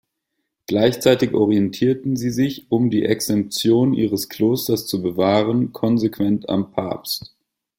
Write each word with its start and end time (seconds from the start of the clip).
Gleichzeitig 0.65 1.35
orientierten 1.35 2.15
sie 2.15 2.31
sich, 2.31 2.65
um 2.71 2.89
die 2.89 3.05
Exemtion 3.05 3.93
ihres 3.93 4.29
Klosters 4.29 4.87
zu 4.87 5.03
bewahren, 5.03 5.73
konsequent 5.73 6.49
am 6.49 6.71
Papst. 6.71 7.35